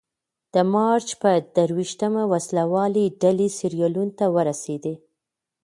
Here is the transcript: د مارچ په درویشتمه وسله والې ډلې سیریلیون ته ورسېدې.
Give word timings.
د 0.53 0.55
مارچ 0.73 1.07
په 1.21 1.31
درویشتمه 1.55 2.23
وسله 2.31 2.63
والې 2.73 3.05
ډلې 3.21 3.47
سیریلیون 3.57 4.09
ته 4.19 4.25
ورسېدې. 4.35 4.95